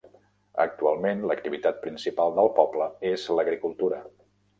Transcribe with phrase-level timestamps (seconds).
[0.61, 4.01] Actualment, l'activitat principal del poble és l'agricultura.